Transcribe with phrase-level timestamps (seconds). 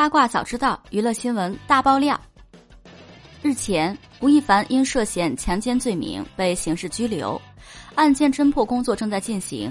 [0.00, 2.18] 八卦早知道，娱乐新闻大爆料。
[3.42, 7.38] 日前，吴亦凡因涉嫌强奸罪名被刑事拘留，
[7.96, 9.70] 案件侦破工作正在进行。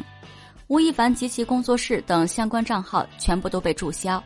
[0.68, 4.24] 吴亦凡及其工作室等相关账号全部都被注销，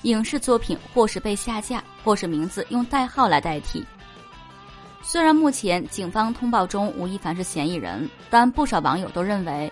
[0.00, 3.84] 影视作品或是被下架，或是名字用代号来代替。
[5.02, 9.70] 虽然目前警方通报中吴亦凡是嫌疑人，但不少网友都认为。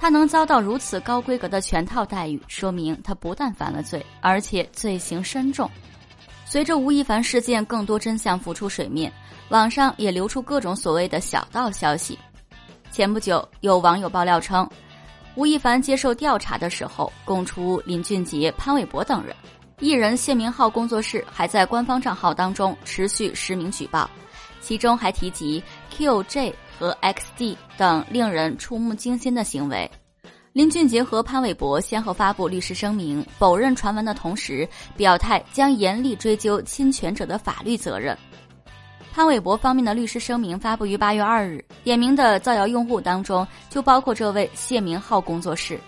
[0.00, 5.68] 他能遭到如此高规格的全套待遇，说明他不但犯了罪，而且罪行深重。
[6.44, 9.12] 随着吴亦凡事件更多真相浮出水面，
[9.48, 12.18] 网上也流出各种所谓的小道消息。
[12.90, 14.66] 前不久，有网友爆料称，
[15.34, 19.34] 吴亦凡接受调查的时候供出林俊杰、潘玮柏等人，
[19.78, 24.08] 艺人谢明浩工作室还在官方账号当中持续实名举报，
[24.60, 26.54] 其中还提及 QJ。
[26.78, 29.90] 和 XD 等令人触目惊心的行为，
[30.52, 38.16] 林俊杰和潘玮柏先后发布律师声明，否认传闻的同时，表态将严厉追究侵权者的法律责任。
[39.12, 45.80] 潘玮柏方面的律师声明发布于八月二日，点名的造谣用户当中就包括这位谢明浩工作室。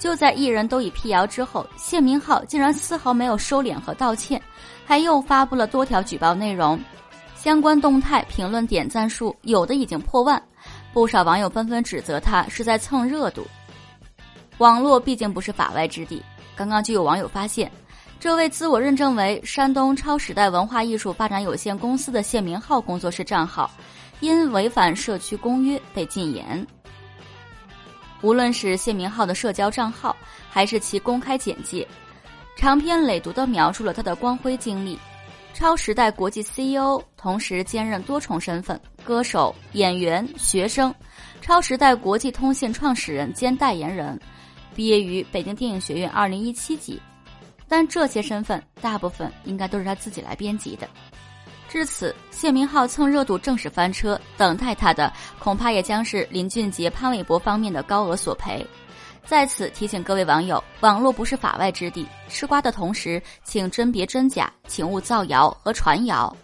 [0.00, 4.42] 就在艺人都已辟谣之后，谢明浩竟然丝毫没有收敛和道歉，
[4.84, 6.76] 还又发布了多条举报内容。
[7.46, 10.42] 相关动态评论点赞数有的已经破万，
[10.92, 13.46] 不少网友纷纷指责他是在蹭热度。
[14.58, 16.20] 网络毕竟不是法外之地，
[16.56, 17.70] 刚刚就有网友发现，
[18.18, 23.70] 这位自我认证为山东超时代文化艺术发展有限公司的谢明浩工作室账号，
[24.18, 26.66] 因违反社区公约被禁言。
[28.22, 30.16] 无论是谢明浩的社交账号，
[30.50, 31.86] 还是其公开简介，
[32.56, 34.98] 长篇累牍地描述了他的光辉经历。
[35.56, 40.94] 超时代国际 CEO，同时兼任多重身份：歌手、演员、学生。
[41.40, 44.20] 超时代国际通信创始人兼代言人，
[44.74, 47.00] 毕业于北京电影学院二零一七级。
[47.66, 50.86] 但这些身份大部分应该都是他自己来编辑的。
[51.70, 58.64] 至此，谢明浩蹭热度正式翻车，等待他的恐怕也将是林俊杰、潘玮柏方面的高额索赔。
[59.26, 66.34] 在此提醒各位网友，网络不是法外之地，吃瓜的同时，请甄别真假，请勿造谣和传谣。